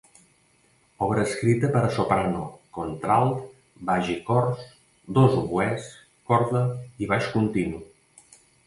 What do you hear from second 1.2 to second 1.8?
escrita